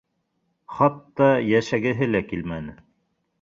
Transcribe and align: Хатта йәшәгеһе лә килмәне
Хатта 0.77 1.27
йәшәгеһе 1.51 2.09
лә 2.15 2.23
килмәне 2.33 2.75